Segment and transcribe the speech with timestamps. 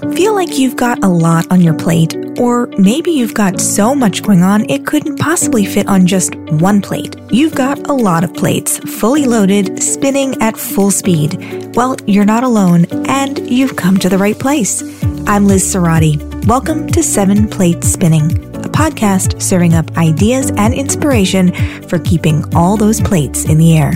[0.00, 4.22] Feel like you've got a lot on your plate, or maybe you've got so much
[4.22, 7.16] going on it couldn't possibly fit on just one plate.
[7.30, 11.76] You've got a lot of plates, fully loaded, spinning at full speed.
[11.76, 14.82] Well, you're not alone, and you've come to the right place.
[15.28, 16.46] I'm Liz Cerati.
[16.46, 18.32] Welcome to Seven Plates Spinning,
[18.64, 21.52] a podcast serving up ideas and inspiration
[21.88, 23.92] for keeping all those plates in the air.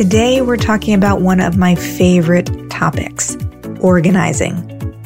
[0.00, 3.36] Today, we're talking about one of my favorite topics
[3.82, 4.56] organizing.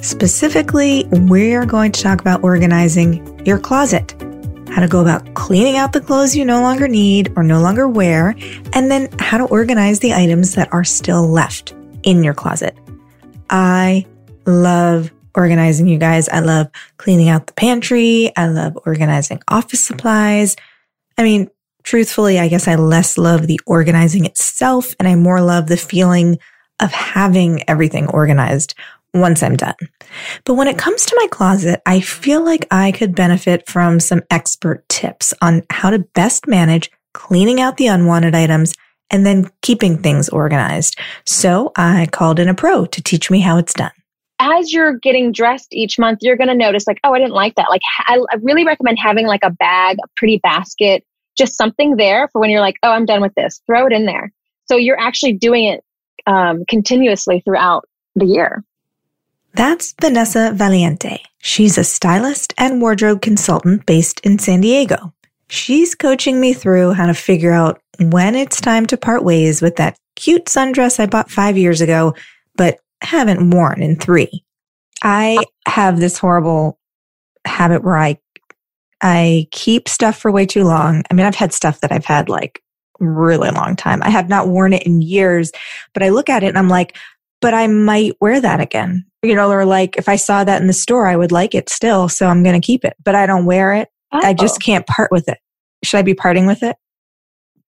[0.01, 4.15] Specifically, we're going to talk about organizing your closet,
[4.71, 7.89] how to go about cleaning out the clothes you no longer need or no longer
[7.89, 8.37] wear,
[8.73, 12.79] and then how to organize the items that are still left in your closet.
[13.51, 14.07] I
[14.47, 16.29] love organizing, you guys.
[16.29, 16.69] I love
[16.99, 18.31] cleaning out the pantry.
[18.37, 20.55] I love organizing office supplies.
[21.19, 21.51] I mean,
[21.85, 26.39] Truthfully, I guess I less love the organizing itself and I more love the feeling
[26.81, 28.75] of having everything organized
[29.13, 29.77] once I'm done.
[30.45, 34.23] But when it comes to my closet, I feel like I could benefit from some
[34.31, 38.75] expert tips on how to best manage cleaning out the unwanted items
[39.11, 40.99] and then keeping things organized.
[41.27, 43.93] So I called in a pro to teach me how it's done
[44.41, 47.55] as you're getting dressed each month, you're going to notice like, oh, I didn't like
[47.55, 47.71] that.
[47.71, 51.05] Like, I, really recommend having like a bag, a pretty basket
[51.37, 53.61] just something there for when you're like, oh, I'm done with this.
[53.67, 54.33] Throw it in there.
[54.67, 55.85] So you're actually doing it
[56.27, 58.65] um, continuously throughout the year.
[59.55, 61.23] That's Vanessa Valiente.
[61.39, 65.13] She's a stylist and wardrobe consultant based in San Diego.
[65.49, 69.77] She's coaching me through how to figure out when it's time to part ways with
[69.77, 72.15] that cute sundress I bought five years ago,
[72.57, 74.45] but haven't worn in three.
[75.03, 76.79] I have this horrible
[77.45, 78.19] habit where I
[79.05, 81.03] I keep stuff for way too long.
[81.11, 82.63] I mean, I've had stuff that I've had like
[82.99, 84.03] really long time.
[84.03, 85.53] I have not worn it in years,
[85.93, 86.97] but I look at it and I'm like,
[87.43, 89.05] but I might wear that again.
[89.23, 91.69] You know, or like if I saw that in the store, I would like it
[91.69, 92.09] still.
[92.09, 93.89] So I'm going to keep it, but I don't wear it.
[94.11, 94.21] Oh.
[94.23, 95.39] I just can't part with it.
[95.83, 96.77] Should I be parting with it?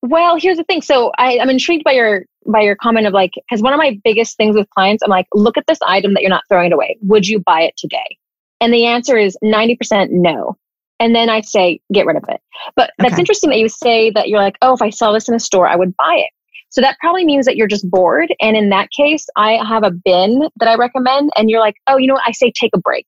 [0.00, 0.80] Well, here's the thing.
[0.80, 3.98] So I, I'm intrigued by your by your comment of like, because one of my
[4.04, 6.72] biggest things with clients, I'm like, look at this item that you're not throwing it
[6.72, 6.96] away.
[7.02, 8.16] Would you buy it today?
[8.60, 10.56] And the answer is 90% no
[10.98, 12.40] and then I say, get rid of it.
[12.74, 13.20] But that's okay.
[13.20, 15.68] interesting that you say that you're like, oh, if I saw this in a store,
[15.68, 16.30] I would buy it.
[16.70, 18.34] So that probably means that you're just bored.
[18.40, 21.30] And in that case, I have a bin that I recommend.
[21.36, 22.24] And you're like, oh, you know what?
[22.26, 23.06] I say take a break.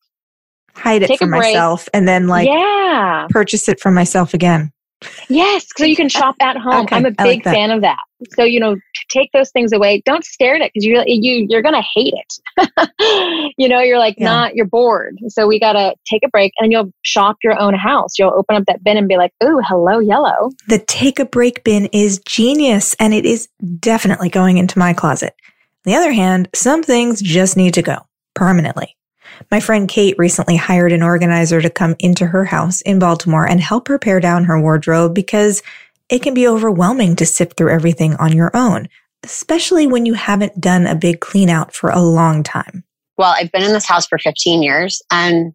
[0.74, 3.26] Hide it take for myself and then like yeah.
[3.30, 4.70] purchase it for myself again.
[5.28, 6.74] Yes, so you can shop at home.
[6.84, 7.98] Okay, I'm a big like fan of that.
[8.34, 8.76] So you know,
[9.08, 10.02] take those things away.
[10.04, 13.52] Don't stare at it because you you you're gonna hate it.
[13.58, 14.24] you know, you're like yeah.
[14.24, 15.16] not you're bored.
[15.28, 18.18] So we gotta take a break, and you'll shop your own house.
[18.18, 21.64] You'll open up that bin and be like, "Ooh, hello, yellow." The take a break
[21.64, 23.48] bin is genius, and it is
[23.78, 25.34] definitely going into my closet.
[25.86, 27.98] On the other hand, some things just need to go
[28.34, 28.96] permanently.
[29.50, 33.60] My friend Kate recently hired an organizer to come into her house in Baltimore and
[33.60, 35.62] help her pare down her wardrobe because
[36.08, 38.88] it can be overwhelming to sift through everything on your own,
[39.24, 42.84] especially when you haven't done a big clean out for a long time.
[43.16, 45.52] Well, I've been in this house for 15 years and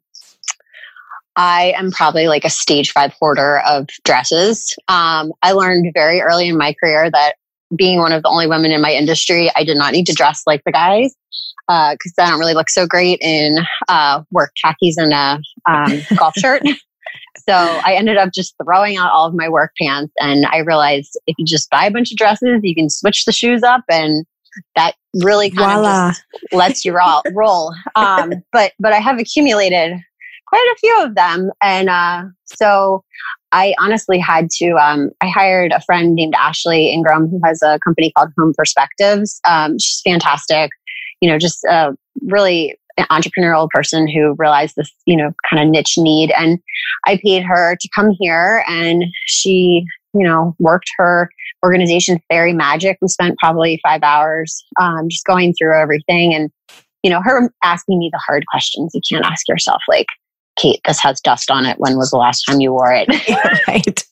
[1.36, 4.76] I am probably like a stage five hoarder of dresses.
[4.88, 7.36] Um, I learned very early in my career that
[7.76, 10.44] being one of the only women in my industry, I did not need to dress
[10.46, 11.16] like the guys
[11.68, 16.02] because uh, I don't really look so great in uh, work khakis and a um,
[16.18, 16.62] golf shirt.
[17.48, 21.20] So I ended up just throwing out all of my work pants, and I realized
[21.28, 24.26] if you just buy a bunch of dresses, you can switch the shoes up, and
[24.76, 26.10] that really kind Voila.
[26.10, 27.22] of just lets you roll.
[27.34, 27.74] roll.
[27.96, 29.98] Um, but but I have accumulated
[30.48, 33.04] quite a few of them, and uh, so
[33.52, 34.72] I honestly had to.
[34.74, 39.40] Um, I hired a friend named Ashley Ingram who has a company called Home Perspectives.
[39.46, 40.72] Um, she's fantastic
[41.24, 45.96] you know, just a really entrepreneurial person who realized this, you know, kind of niche
[45.98, 46.32] need.
[46.38, 46.60] And
[47.06, 51.30] I paid her to come here and she, you know, worked her
[51.66, 52.98] organization Fairy Magic.
[53.02, 56.52] We spent probably five hours um, just going through everything and,
[57.02, 60.08] you know, her asking me the hard questions you can't ask yourself, like,
[60.56, 61.80] Kate, this has dust on it.
[61.80, 63.08] When was the last time you wore it?
[63.68, 64.06] right.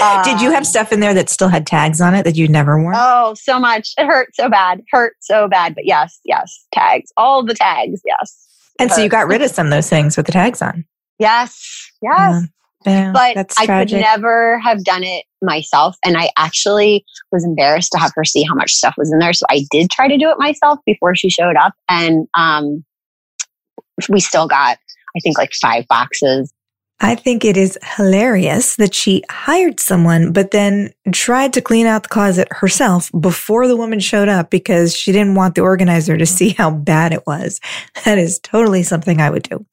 [0.00, 2.50] Um, Did you have stuff in there that still had tags on it that you'd
[2.50, 2.94] never worn?
[2.96, 3.92] Oh, so much.
[3.98, 4.82] It hurt so bad.
[4.90, 5.74] Hurt so bad.
[5.74, 7.12] But yes, yes, tags.
[7.16, 8.00] All the tags.
[8.04, 8.38] Yes.
[8.78, 10.84] And so you got rid of some of those things with the tags on.
[11.18, 11.90] Yes.
[12.00, 12.46] Yes.
[12.86, 15.96] Yeah, but I could never have done it myself.
[16.04, 19.32] And I actually was embarrassed to have her see how much stuff was in there.
[19.32, 21.74] So I did try to do it myself before she showed up.
[21.88, 22.84] And um,
[24.08, 24.78] we still got
[25.16, 26.52] I think like five boxes.
[27.04, 32.04] I think it is hilarious that she hired someone, but then tried to clean out
[32.04, 36.24] the closet herself before the woman showed up because she didn't want the organizer to
[36.24, 37.60] see how bad it was.
[38.04, 39.64] That is totally something I would do.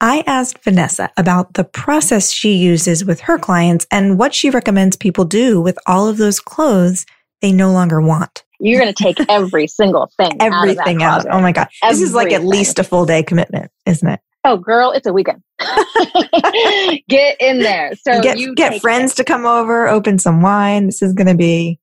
[0.00, 4.96] I asked Vanessa about the process she uses with her clients and what she recommends
[4.96, 7.04] people do with all of those clothes
[7.42, 8.44] they no longer want.
[8.60, 11.26] You're going to take every single thing, everything out.
[11.26, 11.34] out.
[11.34, 11.68] Oh my God.
[11.82, 12.00] Everything.
[12.00, 14.20] This is like at least a full day commitment, isn't it?
[14.44, 15.42] Oh, girl, it's a weekend.
[17.08, 17.92] get in there.
[18.02, 19.16] So get, you get friends it.
[19.16, 20.86] to come over, open some wine.
[20.86, 21.78] This is going to be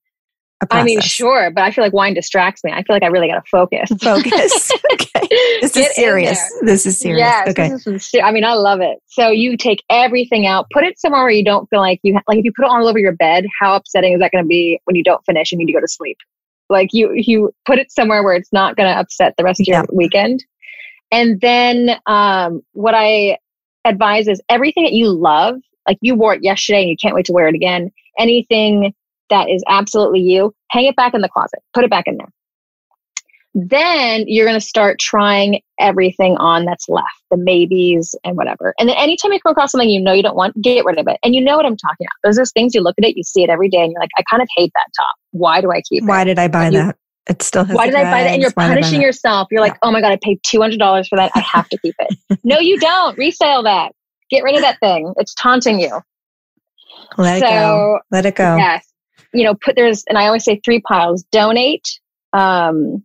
[0.70, 2.72] I mean, sure, but I feel like wine distracts me.
[2.72, 3.90] I feel like I really got to focus.
[4.02, 4.72] Focus.
[4.92, 5.28] okay.
[5.60, 6.52] This Get is serious.
[6.62, 7.20] This is serious.
[7.20, 7.68] Yes, okay.
[7.68, 8.98] Is, I mean, I love it.
[9.06, 12.22] So you take everything out, put it somewhere where you don't feel like you ha-
[12.26, 14.48] like if you put it all over your bed, how upsetting is that going to
[14.48, 16.18] be when you don't finish and need to go to sleep?
[16.68, 19.66] Like you you put it somewhere where it's not going to upset the rest of
[19.68, 19.86] your yeah.
[19.92, 20.44] weekend.
[21.10, 23.38] And then um, what I
[23.84, 25.56] advise is everything that you love,
[25.86, 27.90] like you wore it yesterday and you can't wait to wear it again.
[28.18, 28.94] Anything
[29.30, 32.28] that is absolutely you, hang it back in the closet, put it back in there.
[33.54, 38.74] Then you're going to start trying everything on that's left, the maybes and whatever.
[38.78, 41.08] And then anytime you come across something you know you don't want, get rid of
[41.08, 41.18] it.
[41.24, 42.28] And you know what I'm talking about.
[42.28, 44.10] Those are things you look at it, you see it every day, and you're like,
[44.16, 45.14] I kind of hate that top.
[45.32, 46.06] Why do I keep it?
[46.06, 46.96] Why did I buy that?
[47.28, 47.76] It still has.
[47.76, 48.32] Why did I buy that?
[48.32, 49.48] And you're punishing yourself.
[49.50, 51.30] You're like, oh my god, I paid two hundred dollars for that.
[51.34, 52.40] I have to keep it.
[52.44, 53.16] no, you don't.
[53.18, 53.92] Resale that.
[54.30, 55.12] Get rid of that thing.
[55.18, 56.00] It's taunting you.
[57.16, 57.98] Let so, it go.
[58.10, 58.56] Let it go.
[58.56, 58.84] Yes
[59.32, 61.86] you know, put there's, and I always say three piles donate,
[62.32, 63.04] um,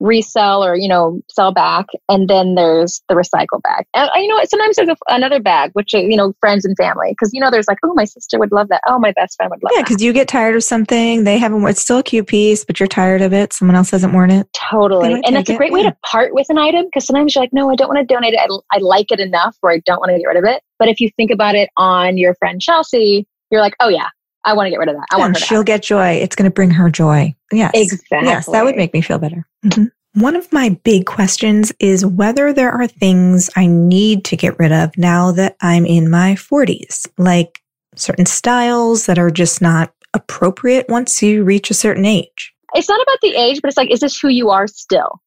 [0.00, 1.86] resell or, you know, sell back.
[2.08, 3.84] And then there's the recycle bag.
[3.94, 6.76] And uh, you know, sometimes there's a, another bag, which, uh, you know, friends and
[6.76, 7.14] family.
[7.20, 8.80] Cause, you know, there's like, oh, my sister would love that.
[8.88, 11.24] Oh, my best friend would love yeah, Cause you get tired of something.
[11.24, 13.52] They haven't, it's still a cute piece, but you're tired of it.
[13.52, 14.48] Someone else hasn't worn it.
[14.52, 15.20] Totally.
[15.24, 15.74] And that's a great it.
[15.74, 16.86] way to part with an item.
[16.92, 18.40] Cause sometimes you're like, no, I don't want to donate it.
[18.40, 20.62] I, I like it enough or I don't want to get rid of it.
[20.78, 24.08] But if you think about it on your friend Chelsea, you're like, oh yeah,
[24.44, 25.06] I want to get rid of that.
[25.10, 25.44] I want her.
[25.44, 26.12] she'll get joy.
[26.12, 27.34] It's going to bring her joy.
[27.52, 28.28] Yes, exactly.
[28.28, 29.46] Yes, that would make me feel better.
[29.64, 29.84] Mm-hmm.
[30.20, 34.72] One of my big questions is whether there are things I need to get rid
[34.72, 37.62] of now that I'm in my 40s, like
[37.94, 42.52] certain styles that are just not appropriate once you reach a certain age.
[42.74, 45.20] It's not about the age, but it's like, is this who you are still?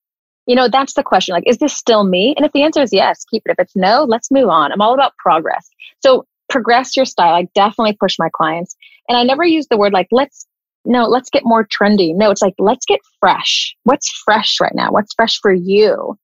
[0.48, 1.34] You know, that's the question.
[1.34, 2.34] Like, is this still me?
[2.36, 3.52] And if the answer is yes, keep it.
[3.52, 4.72] If it's no, let's move on.
[4.74, 5.70] I'm all about progress.
[6.02, 7.34] So progress your style.
[7.34, 8.76] I definitely push my clients.
[9.10, 10.46] And I never use the word like, let's,
[10.86, 12.16] no, let's get more trendy.
[12.16, 13.76] No, it's like, let's get fresh.
[13.84, 14.92] What's fresh right now?
[14.92, 16.18] What's fresh for you?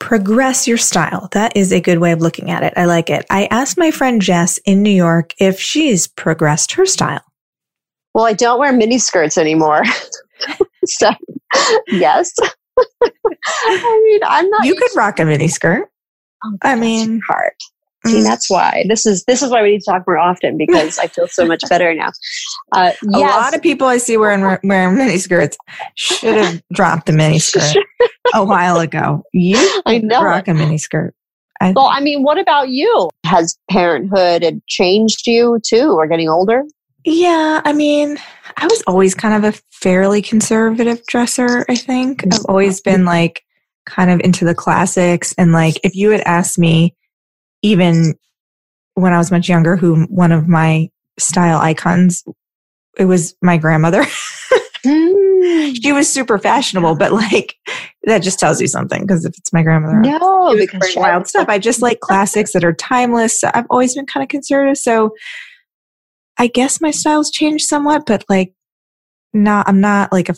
[0.00, 1.28] Progress your style.
[1.32, 2.74] That is a good way of looking at it.
[2.76, 3.24] I like it.
[3.30, 7.22] I asked my friend Jess in New York if she's progressed her style.
[8.12, 9.84] Well, I don't wear mini skirts anymore.
[10.84, 11.10] so,
[11.88, 12.32] yes.
[13.02, 14.64] I mean, I'm not.
[14.64, 15.88] You could rock a mini skirt.
[16.42, 17.52] Oh, I mean, hard.
[18.06, 18.24] See, mm.
[18.24, 21.06] that's why this is this is why we need to talk more often because I
[21.06, 22.10] feel so much better now.
[22.72, 23.02] Uh, yes.
[23.02, 25.58] A lot of people I see wearing wearing mini skirts
[25.96, 27.74] should have dropped the mini skirt
[28.32, 29.24] a while ago.
[29.32, 31.12] You I know rock a mini skirt.
[31.60, 33.10] I well, I mean, what about you?
[33.26, 36.62] Has parenthood changed you too, or getting older?
[37.04, 38.18] Yeah, I mean,
[38.56, 41.64] I was always kind of a fairly conservative dresser.
[41.68, 43.42] I think I've always been like
[43.84, 46.94] kind of into the classics, and like if you had asked me
[47.62, 48.14] even
[48.94, 52.24] when I was much younger, who one of my style icons,
[52.98, 54.02] it was my grandmother.
[54.84, 55.76] mm.
[55.82, 57.56] She was super fashionable, but like
[58.04, 61.48] that just tells you something because if it's my grandmother, no, because wild stuff.
[61.48, 63.42] I just like classics that are timeless.
[63.44, 65.14] I've always been kind of conservative, so
[66.38, 68.52] I guess my style's changed somewhat, but like
[69.32, 69.68] not.
[69.68, 70.34] I'm not like a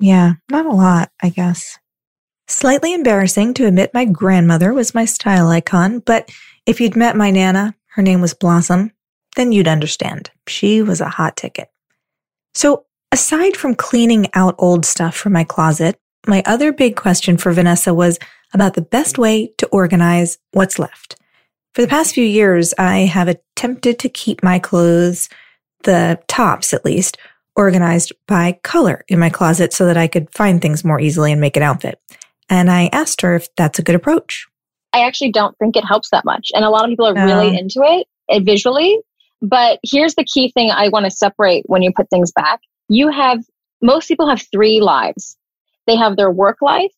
[0.00, 1.10] yeah, not a lot.
[1.22, 1.78] I guess.
[2.48, 6.28] Slightly embarrassing to admit my grandmother was my style icon, but
[6.66, 8.92] if you'd met my Nana, her name was Blossom,
[9.36, 10.30] then you'd understand.
[10.46, 11.68] She was a hot ticket.
[12.54, 17.52] So, aside from cleaning out old stuff from my closet, my other big question for
[17.52, 18.18] Vanessa was
[18.54, 21.16] about the best way to organize what's left.
[21.74, 25.28] For the past few years, I have attempted to keep my clothes,
[25.84, 27.16] the tops at least,
[27.56, 31.40] organized by color in my closet so that I could find things more easily and
[31.40, 32.00] make an outfit.
[32.48, 34.46] And I asked her if that's a good approach.
[34.92, 36.50] I actually don't think it helps that much.
[36.54, 38.98] And a lot of people are really into it uh, visually.
[39.40, 42.60] But here's the key thing I want to separate when you put things back.
[42.88, 43.44] You have,
[43.80, 45.36] most people have three lives.
[45.86, 46.92] They have their work life,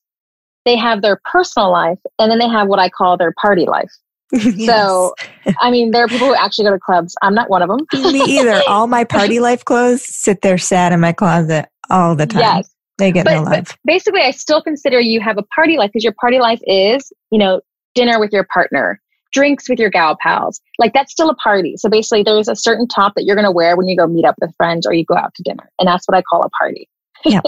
[0.67, 3.91] they have their personal life, and then they have what I call their party life.
[4.33, 4.67] yes.
[4.67, 5.15] So,
[5.61, 7.15] I mean, there are people who actually go to clubs.
[7.23, 7.87] I'm not one of them.
[8.13, 8.61] Me either.
[8.69, 12.41] All my party life clothes sit there sad in my closet all the time.
[12.41, 12.71] Yes.
[12.97, 13.77] They get but, no life.
[13.85, 17.39] basically, I still consider you have a party life because your party life is, you
[17.39, 17.61] know,
[17.95, 19.01] dinner with your partner,
[19.33, 20.61] drinks with your gal pals.
[20.79, 21.77] Like that's still a party.
[21.77, 24.25] So basically, there's a certain top that you're going to wear when you go meet
[24.25, 25.71] up with friends or you go out to dinner.
[25.79, 26.89] And that's what I call a party.
[27.25, 27.41] Yeah.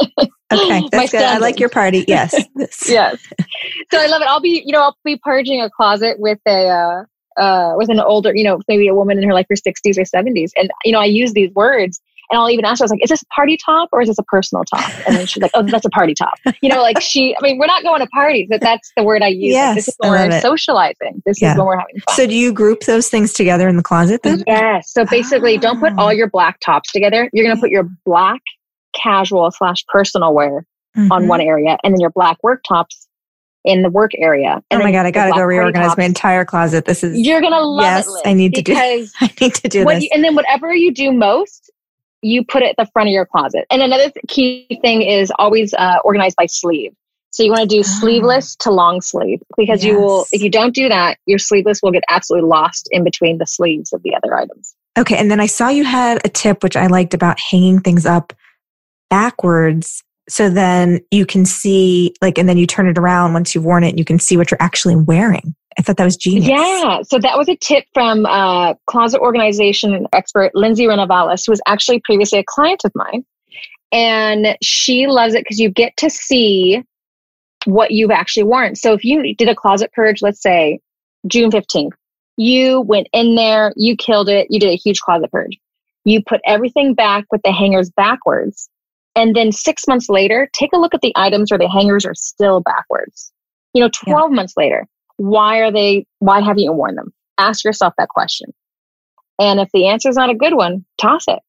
[0.53, 0.83] Okay.
[0.91, 1.23] That's good.
[1.23, 2.05] I like your party.
[2.09, 2.35] Yes.
[2.89, 3.21] yes.
[3.91, 4.29] So I love it.
[4.29, 7.05] I'll be, you know, I'll be purging a closet with a, uh,
[7.41, 10.03] uh, with an older, you know, maybe a woman in her like her 60s or
[10.03, 10.53] 70s.
[10.57, 13.03] And, you know, I use these words and I'll even ask her, I was like,
[13.03, 14.91] is this a party top or is this a personal top?
[15.07, 16.35] And then she's like, oh, that's a party top.
[16.61, 19.23] You know, like she, I mean, we're not going to parties, but that's the word
[19.23, 19.53] I use.
[19.53, 20.43] Yes, like, this is when we're it.
[20.43, 21.23] socializing.
[21.25, 21.53] This yeah.
[21.53, 22.17] is when we're having fun.
[22.17, 24.43] So do you group those things together in the closet then?
[24.47, 24.93] Yes.
[24.93, 25.61] So basically, oh.
[25.61, 26.11] don't put all ah.
[26.11, 27.31] your black tops together.
[27.33, 28.41] You're going to put your black
[28.95, 30.67] casual slash personal wear
[30.97, 31.13] mm-hmm.
[31.13, 33.07] on one area and then your black work tops
[33.65, 34.63] in the work area.
[34.71, 35.99] And oh my god, I gotta go reorganize tops.
[35.99, 36.85] my entire closet.
[36.85, 38.23] This is you're gonna love yes, it.
[38.25, 38.75] I need to do.
[38.77, 40.05] I need to do this.
[40.05, 41.71] You, and then whatever you do most,
[42.27, 43.67] you put it at the front of your closet.
[43.71, 46.93] And another key thing is always uh, organized by sleeve.
[47.31, 48.01] So you want to do ah.
[48.01, 49.93] sleeveless to long sleeve because yes.
[49.93, 53.39] you will, if you don't do that, your sleeveless will get absolutely lost in between
[53.39, 54.75] the sleeves of the other items.
[54.99, 55.17] Okay.
[55.17, 58.33] And then I saw you had a tip, which I liked about hanging things up
[59.11, 60.03] backwards.
[60.29, 63.85] So then you can see, like, and then you turn it around once you've worn
[63.85, 65.55] it, you can see what you're actually wearing.
[65.79, 66.49] I thought that was genius.
[66.49, 67.03] Yeah.
[67.03, 72.01] So that was a tip from uh, closet organization expert Lindsay Renavalis, who was actually
[72.01, 73.25] previously a client of mine.
[73.93, 76.83] And she loves it because you get to see
[77.67, 78.75] what you've actually worn.
[78.75, 80.81] So if you did a closet purge, let's say
[81.27, 81.93] June 15th,
[82.37, 85.59] you went in there, you killed it, you did a huge closet purge.
[86.05, 88.69] You put everything back with the hangers backwards.
[89.15, 92.15] And then six months later, take a look at the items where the hangers are
[92.15, 93.33] still backwards.
[93.73, 94.35] You know, 12 yeah.
[94.35, 97.13] months later, why are they, why haven't you worn them?
[97.39, 98.53] Ask yourself that question.
[99.39, 101.41] And if the answer is not a good one, toss it.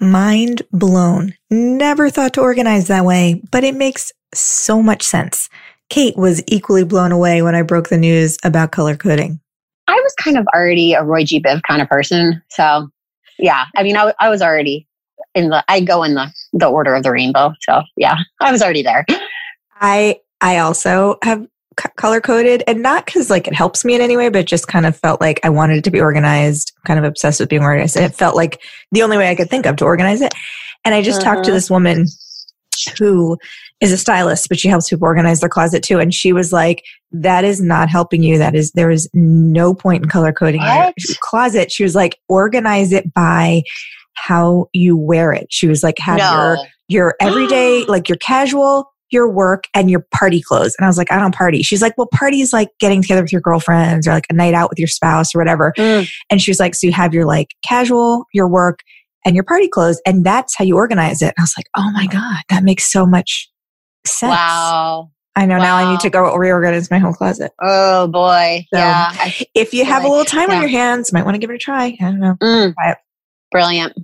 [0.00, 1.34] Mind blown.
[1.50, 5.48] Never thought to organize that way, but it makes so much sense.
[5.88, 9.40] Kate was equally blown away when I broke the news about color coding.
[9.88, 11.40] I was kind of already a Roy G.
[11.40, 12.42] Biv kind of person.
[12.50, 12.88] So,
[13.38, 14.86] yeah, I mean, I, I was already
[15.34, 17.52] in the, I go in the, the order of the rainbow.
[17.60, 19.04] So, yeah, I was already there.
[19.80, 24.16] I I also have color coded and not because like it helps me in any
[24.16, 27.04] way but just kind of felt like i wanted it to be organized kind of
[27.04, 28.60] obsessed with being organized and it felt like
[28.92, 30.32] the only way i could think of to organize it
[30.84, 31.34] and i just uh-huh.
[31.34, 31.56] talked to uh-huh.
[31.56, 32.06] this woman
[32.98, 33.38] who
[33.80, 36.84] is a stylist but she helps people organize their closet too and she was like
[37.10, 40.92] that is not helping you that is there is no point in color coding your
[41.20, 43.62] closet she was like organize it by
[44.14, 46.32] how you wear it she was like have no.
[46.32, 46.56] your
[46.88, 50.74] your everyday like your casual your work and your party clothes.
[50.78, 51.62] And I was like, I don't party.
[51.62, 54.54] She's like, well, party is like getting together with your girlfriends or like a night
[54.54, 55.72] out with your spouse or whatever.
[55.76, 56.08] Mm.
[56.30, 58.80] And she was like, so you have your like casual, your work
[59.24, 60.00] and your party clothes.
[60.06, 61.26] And that's how you organize it.
[61.26, 63.50] And I was like, oh my God, that makes so much
[64.06, 64.30] sense.
[64.30, 65.10] Wow.
[65.34, 65.64] I know wow.
[65.64, 67.52] now I need to go reorganize my whole closet.
[67.62, 68.66] Oh boy.
[68.72, 69.30] So yeah.
[69.54, 70.56] if you have like, a little time yeah.
[70.56, 71.96] on your hands, might want to give it a try.
[72.00, 72.36] I don't know.
[72.42, 72.74] Mm.
[73.50, 73.94] Brilliant.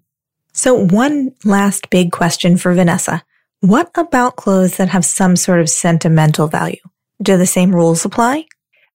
[0.52, 3.22] So one last big question for Vanessa.
[3.60, 6.76] What about clothes that have some sort of sentimental value?
[7.20, 8.44] Do the same rules apply?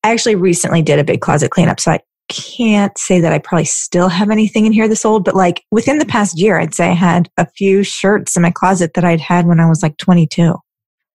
[0.03, 3.65] I actually recently did a big closet cleanup, so I can't say that I probably
[3.65, 6.89] still have anything in here this old, but like within the past year, I'd say
[6.89, 9.97] I had a few shirts in my closet that I'd had when I was like
[9.97, 10.55] 22.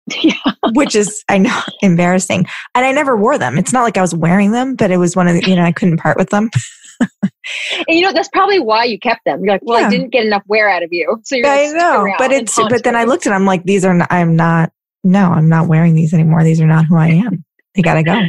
[0.21, 0.33] Yeah.
[0.73, 2.45] Which is, I know, embarrassing.
[2.75, 3.57] And I never wore them.
[3.57, 5.63] It's not like I was wearing them, but it was one of the, you know,
[5.63, 6.51] I couldn't part with them.
[7.01, 9.43] and you know that's probably why you kept them.
[9.43, 9.87] You're like, well, yeah.
[9.87, 11.47] I didn't get enough wear out of you, so you're.
[11.47, 14.35] I know, but it's but then I looked and I'm like, these are not, I'm
[14.35, 14.71] not.
[15.03, 16.43] No, I'm not wearing these anymore.
[16.43, 17.45] These are not who I am.
[17.75, 18.19] They gotta go.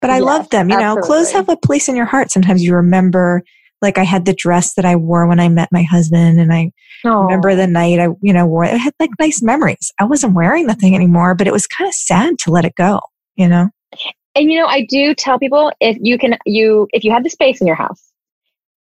[0.00, 0.68] But I yes, love them.
[0.68, 1.00] You absolutely.
[1.00, 2.30] know, clothes have a place in your heart.
[2.30, 3.42] Sometimes you remember.
[3.80, 6.72] Like I had the dress that I wore when I met my husband, and I
[7.04, 7.24] Aww.
[7.24, 8.72] remember the night I, you know, wore it.
[8.72, 9.92] It had like nice memories.
[10.00, 12.74] I wasn't wearing the thing anymore, but it was kind of sad to let it
[12.76, 13.00] go.
[13.36, 13.70] You know.
[14.34, 17.30] And you know, I do tell people if you can, you if you have the
[17.30, 18.12] space in your house,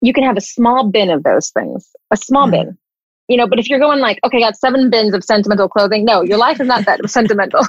[0.00, 2.78] you can have a small bin of those things, a small mm bin.
[3.28, 6.06] You know, but if you're going like, okay, I got seven bins of sentimental clothing,
[6.06, 7.60] no, your life is not that sentimental.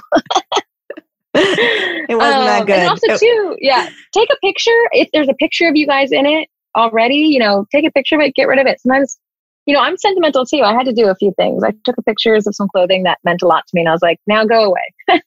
[1.34, 2.78] it wasn't um, that good.
[2.78, 4.70] And also, too, yeah, take a picture.
[4.92, 8.14] If there's a picture of you guys in it already, you know, take a picture
[8.14, 8.80] of it, get rid of it.
[8.80, 9.18] Sometimes,
[9.66, 10.62] you know, I'm sentimental too.
[10.62, 11.62] I had to do a few things.
[11.62, 14.02] I took pictures of some clothing that meant a lot to me, and I was
[14.02, 15.20] like, now go away.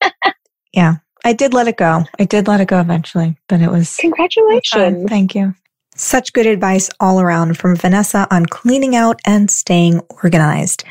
[0.74, 2.04] yeah, I did let it go.
[2.20, 5.10] I did let it go eventually, but it was congratulations.
[5.10, 5.56] Thank you.
[5.96, 10.84] Such good advice all around from Vanessa on cleaning out and staying organized.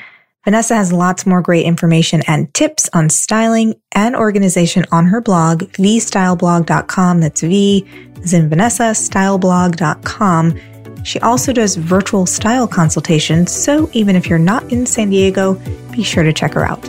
[0.45, 5.63] Vanessa has lots more great information and tips on styling and organization on her blog,
[5.75, 7.21] vstyleblog.com.
[7.21, 7.87] That's V
[8.23, 10.59] as in Vanessa, styleblog.com.
[11.05, 15.55] She also does virtual style consultations, so even if you're not in San Diego,
[15.91, 16.89] be sure to check her out.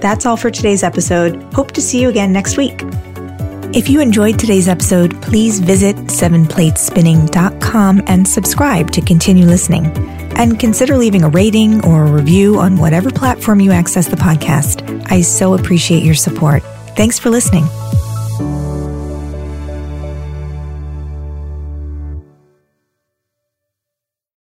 [0.00, 1.42] That's all for today's episode.
[1.54, 2.82] Hope to see you again next week.
[3.72, 9.86] If you enjoyed today's episode, please visit sevenplatespinning.com and subscribe to continue listening.
[10.36, 15.06] And consider leaving a rating or a review on whatever platform you access the podcast.
[15.10, 16.62] I so appreciate your support.
[16.96, 17.66] Thanks for listening.